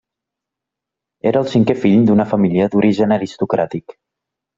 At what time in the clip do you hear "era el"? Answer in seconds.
1.31-1.51